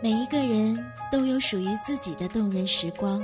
[0.00, 0.78] 每一个人
[1.10, 3.20] 都有属于自己的动人时光。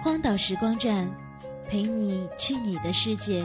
[0.00, 1.10] 荒岛时光站，
[1.68, 3.44] 陪你去你的世界，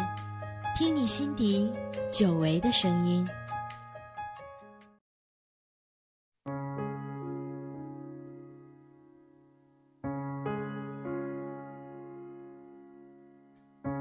[0.78, 1.68] 听你心底
[2.12, 3.28] 久违的声音。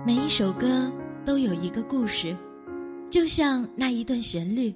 [0.05, 0.93] 每一首歌
[1.25, 2.37] 都有一个故事，
[3.09, 4.75] 就像那一段旋律。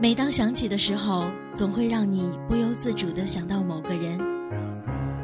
[0.00, 4.16] 每当想起的时候，总会让你不由自主地想到某个人。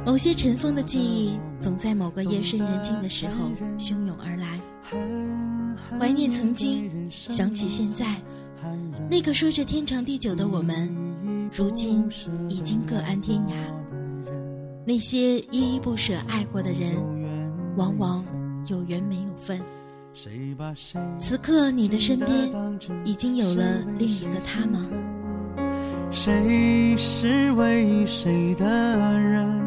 [0.04, 4.60] 某些尘封的记忆，总在某个夜深人静的时候汹涌而来。
[5.98, 8.20] 怀念曾经，想起现在，
[9.08, 10.90] 那个说着天长地久的我们，
[11.52, 12.10] 如今
[12.48, 13.52] 已经各安天涯。
[14.84, 16.96] 那些依依不舍爱过的人，
[17.76, 18.24] 往往
[18.66, 19.60] 有缘没有分。
[21.18, 22.50] 此刻你的身边
[23.04, 23.64] 已经有了
[23.98, 24.86] 另一个他吗？
[26.10, 28.64] 谁是为谁的
[29.18, 29.60] 人？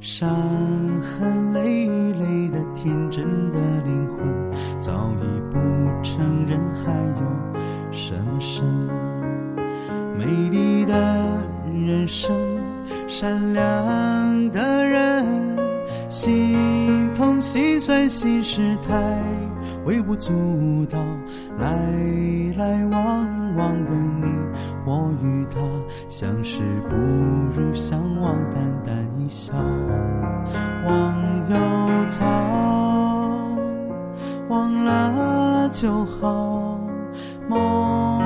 [0.00, 0.28] 伤
[1.00, 5.58] 痕累累的天真的灵魂，早已不
[6.02, 7.22] 承认还有
[7.90, 8.64] 什么深？
[10.16, 10.92] 美丽的
[11.72, 12.30] 人生，
[13.08, 15.24] 善良的人。
[16.08, 16.65] 心痛、
[17.46, 19.22] 心酸、心事太
[19.84, 20.98] 微不足道，
[21.58, 21.68] 来
[22.58, 24.26] 来往往的你
[24.84, 25.60] 我与他，
[26.08, 26.96] 相识不
[27.56, 29.54] 如相忘，淡淡一笑。
[30.84, 31.14] 忘
[31.48, 31.56] 忧
[32.08, 32.26] 草，
[34.48, 36.80] 忘了就好，
[37.48, 38.20] 梦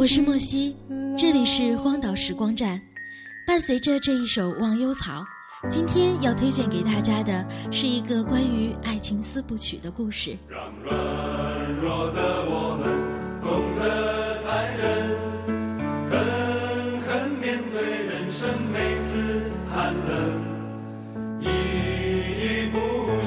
[0.00, 0.74] 我是莫西，
[1.18, 2.80] 这里是荒岛时光站。
[3.46, 5.22] 伴随着这一首《忘忧草》，
[5.68, 10.38] 今天要推荐给大家的是一个关于爱情四部曲的故事。
[10.48, 12.88] 让软弱的我们
[13.42, 14.88] 懂得残忍，
[16.08, 16.18] 狠
[17.02, 20.40] 狠面对人生每次寒冷，
[21.42, 22.78] 依依不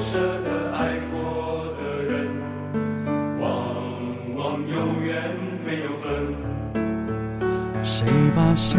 [0.02, 0.63] 舍的。
[8.04, 8.78] 谁把谁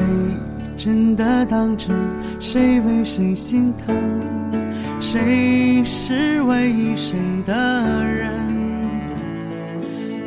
[0.78, 1.96] 真的当真？
[2.40, 3.96] 谁为谁心疼？
[5.00, 7.54] 谁是唯一谁的
[8.06, 8.30] 人？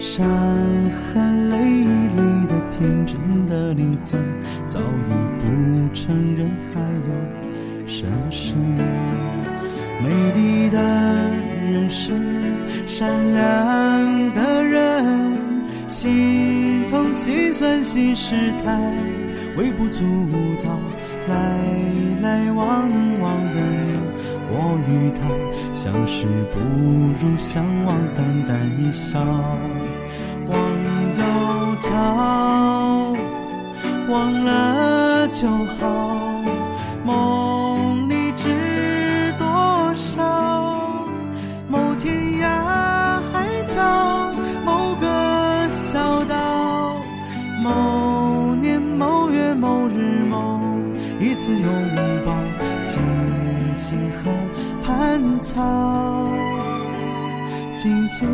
[0.00, 0.26] 伤
[1.14, 1.56] 痕累
[2.16, 4.20] 累的天真的灵魂，
[4.66, 5.10] 早已
[5.42, 8.58] 不承认还有什么深？
[10.02, 10.80] 美丽的
[11.70, 12.16] 人生，
[12.86, 15.38] 善良的人，
[15.86, 16.57] 心
[16.90, 18.34] 痛心酸心事
[18.64, 18.78] 太。
[19.56, 20.04] 微不足
[20.62, 20.78] 道，
[21.28, 21.34] 来
[22.22, 22.88] 来往
[23.20, 23.98] 往的你，
[24.50, 25.20] 我与他
[25.74, 26.58] 相识不
[27.20, 29.18] 如相忘，淡淡一笑。
[30.46, 30.56] 忘
[31.18, 31.22] 忧
[31.80, 33.16] 草，
[34.08, 35.84] 忘了就好。
[37.04, 37.47] 梦
[51.48, 51.64] 次拥
[52.26, 52.34] 抱，
[52.84, 53.00] 静
[53.78, 54.30] 静和
[54.82, 56.30] 盘草，
[57.74, 58.28] 静静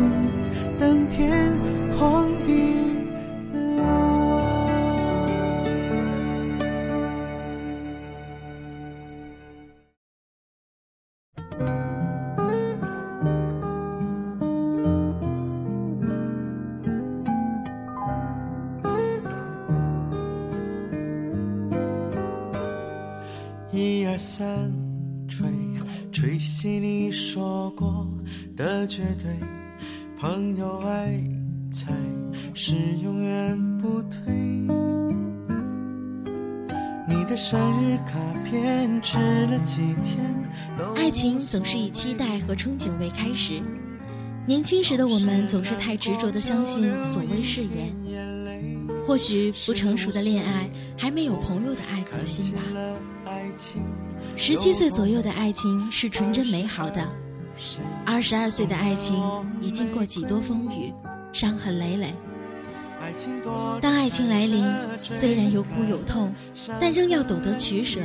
[0.77, 1.57] 等天
[1.97, 2.94] 荒地。
[40.95, 43.61] 爱情总是以期待和憧憬为开始。
[44.47, 47.93] 年轻时的我们总是太执着的相信所谓誓言。
[49.07, 50.67] 或许不成熟的恋爱
[50.97, 52.61] 还没有朋友的爱可信吧。
[54.35, 57.07] 十七岁左右的爱情是纯真美好的，
[58.03, 59.15] 二十二岁的爱情
[59.61, 60.91] 已经过几多风雨，
[61.31, 62.13] 伤痕累累。
[63.81, 64.65] 当爱情来临，
[65.01, 66.33] 虽然有苦有痛，
[66.79, 67.99] 但仍要懂得取舍。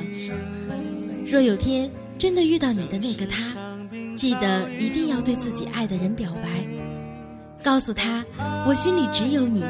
[1.26, 3.56] 若有天真的遇到你的那个他，
[4.16, 6.64] 记得一定要对自己爱的人表白，
[7.62, 8.25] 告诉他
[8.66, 9.62] 我心里只有你，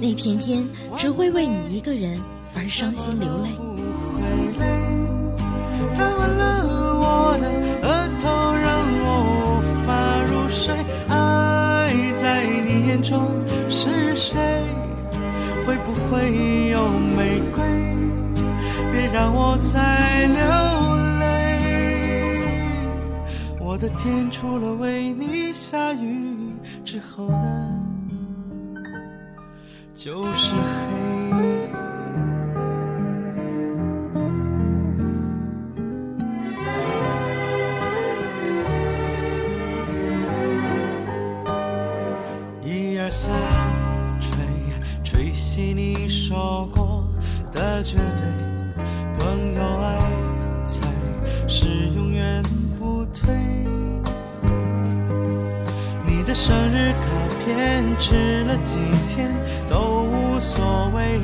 [0.00, 0.64] 那片天
[0.96, 2.20] 只会为你一个人
[2.54, 3.50] 而伤心流泪。
[19.60, 20.38] 在流
[21.20, 21.26] 泪，
[23.60, 26.54] 我的天，除了为你下雨
[26.84, 27.82] 之后呢？
[29.94, 30.60] 就是黑。
[42.64, 43.30] 一二三，
[44.20, 44.32] 吹
[45.04, 47.04] 吹熄你说过
[47.52, 48.19] 的决定。
[58.00, 58.76] 吃了几
[59.06, 59.30] 天
[59.68, 61.20] 都无所谓。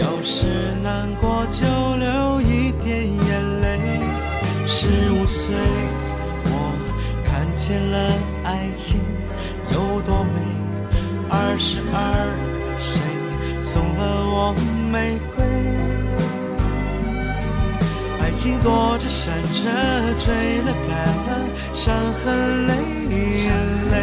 [0.00, 0.46] 要是
[0.80, 1.66] 难过就
[1.96, 4.00] 流一点眼泪。
[4.66, 5.56] 十五岁，
[6.44, 6.72] 我
[7.24, 8.12] 看见了
[8.44, 9.00] 爱情
[9.72, 10.30] 有多美。
[11.28, 11.96] 二十二，
[12.78, 13.00] 谁
[13.60, 14.54] 送了我
[14.92, 15.44] 玫瑰？
[18.20, 19.68] 爱情躲着闪着，
[20.16, 20.90] 追了赶
[21.26, 21.30] 了，
[21.74, 22.72] 伤痕累
[23.10, 23.48] 累
[23.92, 23.96] 泪，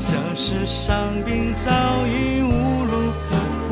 [0.00, 1.70] 像是伤病早
[2.06, 2.50] 已无
[2.84, 3.36] 路可
[3.68, 3.70] 退。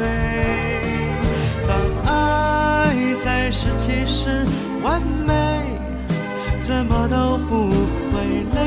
[1.66, 1.70] 当
[2.04, 4.44] 爱在十七时
[4.82, 5.32] 完美，
[6.60, 7.70] 怎么都不
[8.12, 8.14] 会
[8.54, 8.58] 累。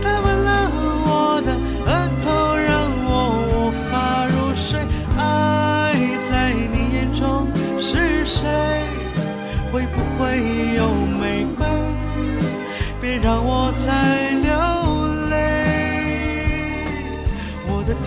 [0.00, 0.70] 他吻了
[1.04, 1.52] 我的
[1.84, 1.90] 额
[2.22, 2.70] 头，让
[3.04, 3.10] 我
[3.50, 4.78] 无法入睡。
[5.18, 5.94] 爱
[6.28, 7.48] 在你眼中
[7.80, 8.46] 是谁？
[9.72, 10.38] 会不会
[10.76, 10.80] 有
[11.20, 11.66] 玫瑰？
[13.00, 14.25] 别让我再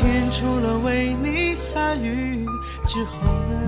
[0.02, 2.46] 天除了为你下雨
[2.88, 3.12] 之后
[3.50, 3.60] 呢？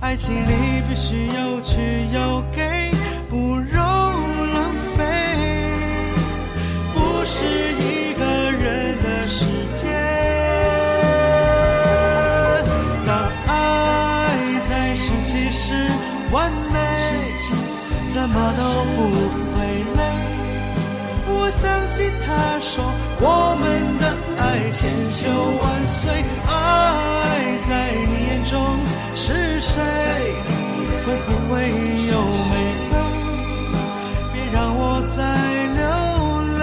[0.00, 2.92] 爱情里必须有取有给，
[3.28, 5.04] 不容浪费。
[6.94, 6.96] 不
[7.26, 9.82] 是一个人的世界。
[13.04, 13.10] 当
[13.48, 13.50] 爱
[14.68, 15.74] 在十七时
[16.30, 16.78] 完美，
[18.08, 18.62] 怎么都
[18.94, 18.98] 不
[19.52, 19.58] 会
[19.96, 20.00] 累。
[21.30, 22.82] 我相信他说
[23.20, 23.64] 我们
[24.70, 25.28] 千秋
[25.62, 26.10] 万岁。
[26.46, 26.50] 爱
[27.68, 28.78] 在你眼中
[29.14, 29.80] 是谁？
[31.04, 31.52] 会不会
[32.10, 32.14] 有
[32.50, 32.52] 玫
[32.90, 32.92] 瑰？
[34.32, 35.16] 别让我再
[35.78, 35.80] 流
[36.58, 36.62] 泪。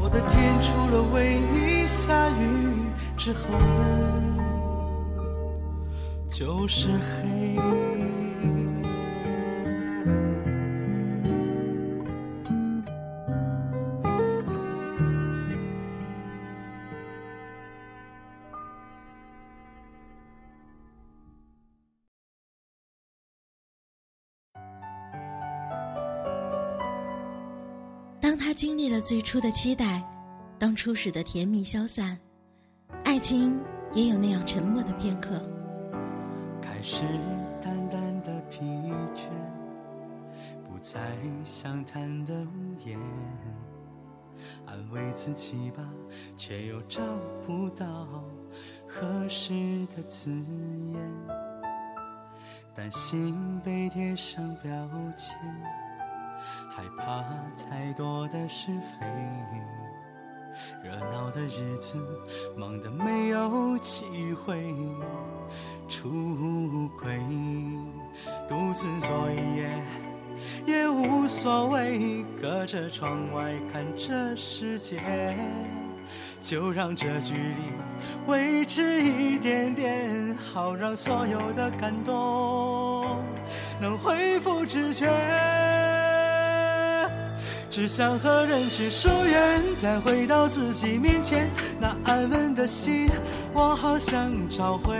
[0.00, 1.14] 我的天除了为
[1.52, 2.40] 你下雨
[3.18, 3.38] 之后
[5.18, 5.20] 的，
[6.30, 7.58] 就是黑。
[28.30, 30.00] 当他经历了最初的期待，
[30.56, 32.16] 当初始的甜蜜消散，
[33.02, 33.58] 爱情
[33.92, 35.42] 也有那样沉默的片刻。
[36.62, 37.02] 开始
[37.60, 38.60] 淡淡的疲
[39.12, 39.26] 倦，
[40.62, 41.00] 不再
[41.44, 42.96] 想谈的无言，
[44.64, 45.82] 安慰自己吧，
[46.36, 47.02] 却又找
[47.44, 48.06] 不到
[48.86, 49.52] 合适
[49.96, 51.00] 的字眼，
[52.76, 54.70] 担心被贴上标
[55.16, 55.36] 签，
[56.70, 57.24] 害怕
[57.56, 59.06] 太多的是非。
[60.82, 61.96] 热闹的日子，
[62.56, 64.74] 忙得没有机会
[65.88, 67.18] 出轨，
[68.48, 69.70] 独自做一夜
[70.66, 72.24] 也无所谓。
[72.40, 75.00] 隔着窗外看这世界，
[76.40, 83.22] 就让这距离维持一点点，好让所有的感动
[83.80, 85.06] 能恢复知觉。
[87.70, 91.48] 只想和人群疏远，再回到自己面前，
[91.78, 93.08] 那安稳的心，
[93.54, 94.96] 我好想找回。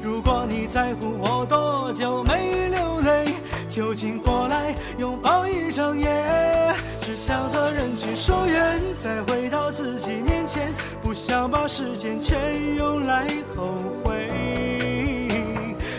[0.00, 3.34] 如果你在乎我多久没流泪，
[3.68, 6.08] 就请过来拥抱一整夜。
[7.00, 12.38] 只想和人群疏远，再回到自己面前，不想把时间全
[12.76, 13.26] 用来
[13.56, 13.74] 后
[14.04, 14.28] 悔。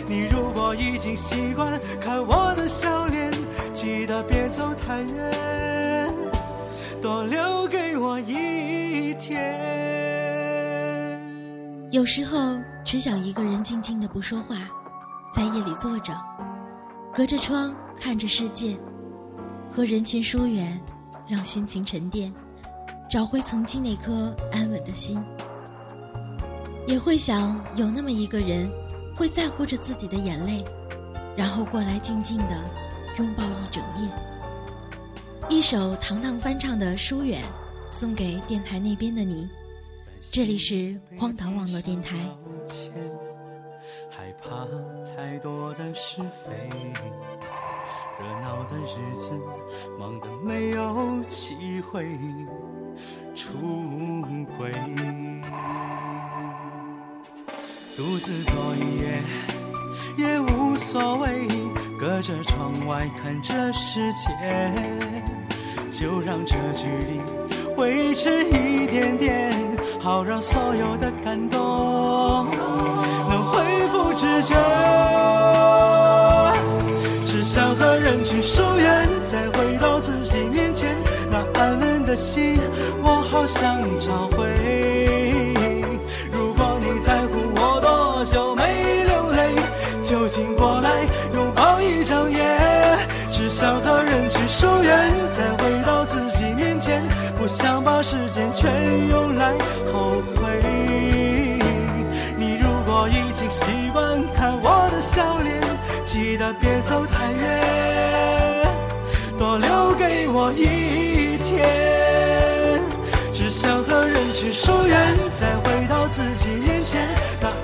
[0.08, 3.37] 你如果已经习惯看我的笑脸。
[3.78, 6.12] 记得别走太远，
[7.00, 9.38] 多留给我一天。
[11.92, 14.68] 有时候只想一个人静静的不说话，
[15.32, 16.12] 在夜里坐着，
[17.14, 18.76] 隔着窗看着世界，
[19.72, 20.82] 和人群疏远，
[21.28, 22.34] 让心情沉淀，
[23.12, 25.24] 找回曾经那颗安稳的心。
[26.88, 28.68] 也会想有那么一个人，
[29.16, 30.66] 会在乎着自己的眼泪，
[31.36, 32.60] 然后过来静静的
[33.18, 34.08] 拥抱一整夜。
[35.50, 37.42] 一首糖糖翻唱的《疏远》，
[37.92, 39.50] 送给电台那边的你。
[40.32, 42.18] 这里是荒岛网络电台。
[44.12, 44.68] 害怕
[45.16, 46.70] 太多的是非，
[48.20, 49.40] 热闹的日子
[49.98, 52.06] 忙得没有机会
[53.36, 53.54] 出
[54.58, 54.72] 轨，
[57.96, 59.22] 独自坐一夜
[60.18, 61.48] 也无所谓，
[62.00, 64.28] 隔着窗外看这世界，
[65.92, 67.22] 就让这距离
[67.78, 69.54] 维持一点点。
[70.02, 72.48] 好让所有的感动
[73.30, 74.56] 能恢复知觉，
[77.26, 80.96] 只想和人群疏远，再回到自己面前，
[81.30, 82.58] 那安稳的心，
[83.04, 84.77] 我好想找回。
[90.28, 90.90] 就请过来
[91.34, 92.44] 拥抱一整夜。
[93.32, 97.02] 只想和人去疏远，再回到自己面前。
[97.38, 98.70] 不想把时间全
[99.10, 99.54] 用来
[99.94, 100.62] 后悔。
[102.36, 105.62] 你如果已经习惯看我的笑脸，
[106.04, 108.68] 记得别走太远，
[109.40, 112.82] 多留给我一天。
[113.32, 117.08] 只想和人去疏远，再回到自己面前，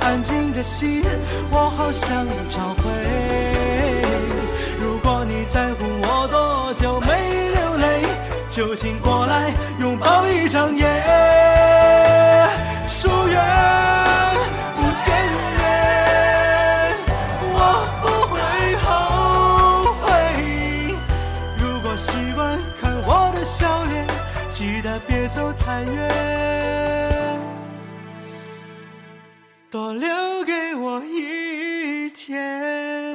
[0.03, 1.03] 安静的心，
[1.49, 2.83] 我好想找回。
[4.79, 7.07] 如果你在乎我多久没
[7.51, 8.03] 流泪。
[8.49, 10.85] 就请过来拥抱一整夜，
[12.87, 13.41] 疏远
[14.75, 15.11] 不见
[15.57, 15.59] 面，
[17.55, 17.57] 我
[18.03, 18.37] 不会
[18.83, 18.85] 后
[20.03, 20.05] 悔。
[21.57, 24.05] 如果习惯看我的笑脸，
[24.51, 27.02] 记得别走太远，
[29.73, 33.12] 多留给我一天。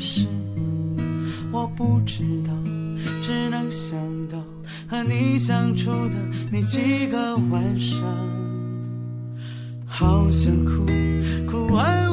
[0.00, 0.26] 是？
[1.52, 2.52] 我不知道，
[3.22, 4.38] 只能想到
[4.88, 6.14] 和你相处的
[6.50, 8.00] 那几个晚上，
[9.86, 10.86] 好想哭，
[11.50, 12.09] 哭完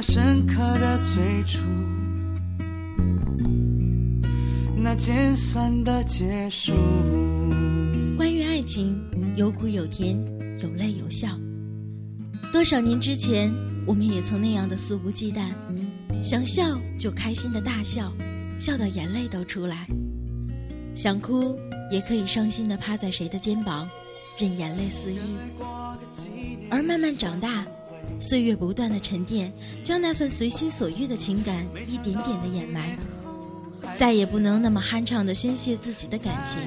[0.00, 1.60] 那深刻的最初，
[4.74, 6.72] 那尖酸的结束。
[8.16, 8.98] 关于爱情，
[9.36, 10.18] 有苦有甜，
[10.62, 11.38] 有泪有笑。
[12.50, 13.52] 多少年之前，
[13.84, 15.52] 我们也曾那样的肆无忌惮，
[16.24, 18.10] 想笑就开心的大笑，
[18.58, 19.84] 笑到眼泪都出来；
[20.94, 21.58] 想哭
[21.90, 23.86] 也可以伤心的趴在谁的肩膀，
[24.38, 25.18] 任眼泪肆意。
[26.70, 27.66] 而慢慢长大，
[28.20, 29.50] 岁月不断的沉淀，
[29.82, 32.96] 将那份随心所欲的情感一点点的掩埋，
[33.96, 36.60] 再也不能那么酣畅的宣泄自己的感情。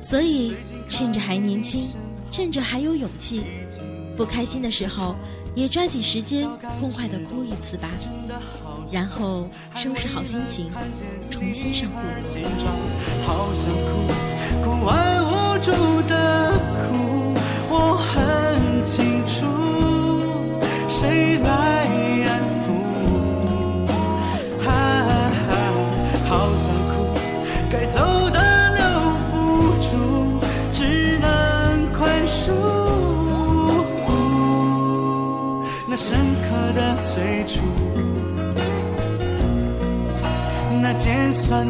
[0.00, 0.54] 所以，
[0.90, 1.88] 趁着还年轻，
[2.30, 3.42] 趁着还有勇气，
[4.14, 5.16] 不开心的时候，
[5.54, 6.46] 也抓紧时间
[6.78, 7.88] 痛快的哭一次吧，
[8.92, 10.70] 然后收拾好心情，
[11.30, 11.96] 重新上路。
[13.26, 14.06] 好想哭，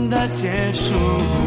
[0.09, 1.46] 的结束。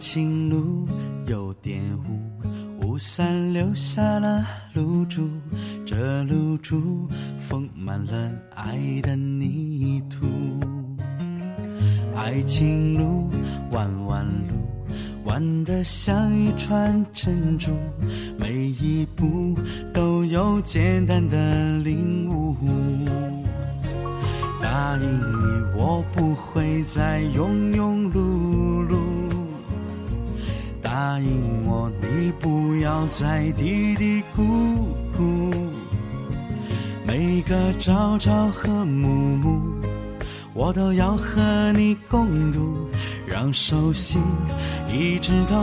[0.00, 0.88] 情路
[1.26, 1.78] 有点
[2.08, 4.42] 雾，雾散留下了
[4.72, 5.28] 露珠，
[5.84, 7.06] 这露珠
[7.46, 10.26] 丰满了爱的泥土。
[12.16, 13.28] 爱情路
[13.72, 14.88] 弯弯路，
[15.26, 17.72] 弯得像一串珍珠，
[18.38, 19.54] 每一步
[19.92, 22.56] 都有简单的领悟。
[24.62, 25.44] 答应你，
[25.76, 28.49] 我不会再庸庸碌碌。
[30.90, 34.42] 答应我，你不要再嘀嘀咕
[35.16, 35.54] 咕。
[37.06, 39.60] 每个朝朝和暮暮，
[40.52, 42.88] 我都要和你共度，
[43.24, 44.20] 让手心
[44.92, 45.54] 一直都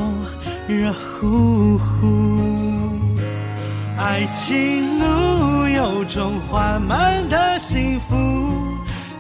[0.73, 2.97] 热乎乎。
[3.97, 8.15] 爱情路有种缓慢的幸福，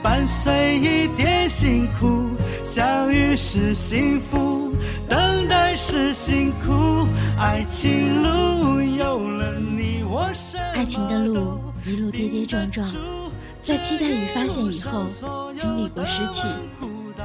[0.01, 2.29] 伴随一点辛苦，
[2.63, 4.46] 相遇是幸福，
[5.07, 7.07] 等待是辛苦。
[7.39, 10.31] 爱情路有了你，我
[10.73, 12.87] 爱情的路一路跌跌撞撞，
[13.63, 15.05] 在期待与发现以后，
[15.57, 16.47] 经历过失去，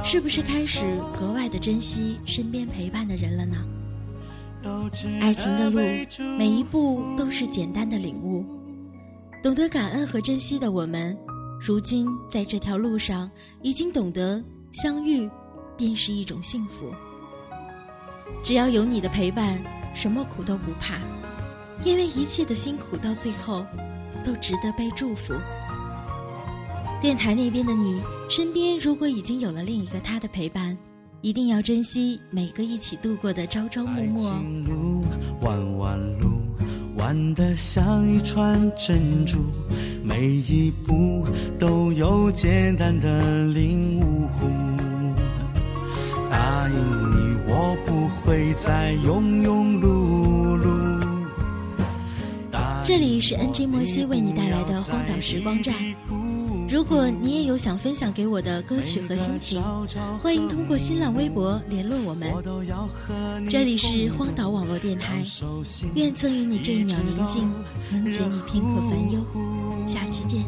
[0.03, 0.81] 是不是开始
[1.17, 3.57] 格外的珍惜身边陪伴的人了呢？
[5.19, 5.79] 爱情的路，
[6.37, 8.45] 每一步都是简单的领悟。
[9.41, 11.17] 懂得感恩和珍惜的我们，
[11.59, 13.29] 如今在这条路上，
[13.61, 14.41] 已经懂得
[14.71, 15.29] 相遇，
[15.75, 16.93] 便是一种幸福。
[18.41, 19.59] 只要有你的陪伴，
[19.93, 20.95] 什么苦都不怕，
[21.83, 23.65] 因为一切的辛苦到最后，
[24.25, 25.33] 都值得被祝福。
[27.01, 30.77] 电台那边的你，身边如果已经有了另一个他的陪伴，
[31.21, 34.27] 一定要珍惜每个一起度过的朝朝暮暮。
[34.27, 35.03] 爱情路
[35.41, 36.29] 弯弯路，
[36.97, 39.39] 弯得像一串珍珠，
[40.03, 41.25] 每一步
[41.59, 44.27] 都有简单的领悟。
[46.29, 46.75] 答应
[47.11, 47.12] 你，
[48.25, 51.03] 会再庸庸碌碌。
[52.81, 55.75] 这里是 NG 摩西为你带来的荒岛时光站。
[56.69, 59.61] 如果你也有想分享给我的歌曲和心情，
[60.21, 62.31] 欢迎通过新浪微博联络我们。
[63.49, 65.21] 这里是荒岛网络电台，
[65.93, 67.51] 愿赠予你这一秒宁静，
[67.91, 69.19] 能解你片刻烦忧。
[69.85, 70.41] 下期见。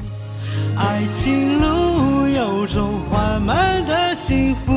[0.78, 4.72] 爱情路有种缓慢的幸福，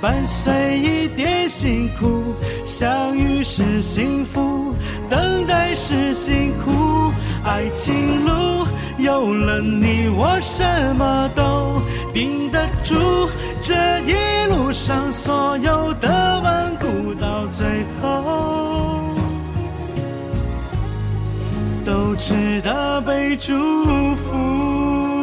[0.00, 2.34] 伴随一点辛苦。
[2.64, 4.74] 相遇是幸福，
[5.08, 7.12] 等待是辛苦。
[7.44, 8.66] 爱情路
[8.98, 10.62] 有了你，我什
[10.96, 11.80] 么都
[12.12, 12.94] 顶得住。
[13.62, 14.14] 这一
[14.52, 16.08] 路上所有的
[16.42, 17.66] 顽固，到最
[18.00, 19.04] 后。
[21.84, 23.54] 都值得被祝
[24.16, 25.17] 福。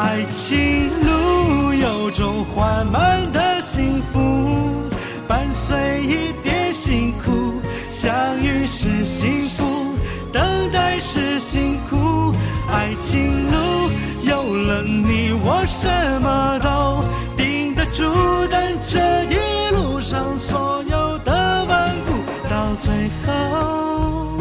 [0.00, 4.88] 爱情路有种缓慢的幸福，
[5.26, 7.60] 伴随一点辛苦。
[7.90, 9.96] 相遇是幸福，
[10.32, 12.32] 等待是辛苦。
[12.70, 13.90] 爱情路
[14.22, 15.88] 有了你，我什
[16.22, 17.02] 么都
[17.36, 18.04] 顶得住。
[18.48, 19.36] 但这一
[19.74, 22.12] 路上所有的顽固，
[22.48, 22.94] 到最
[23.26, 24.38] 后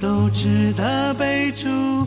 [0.00, 2.06] 都值得被祝福。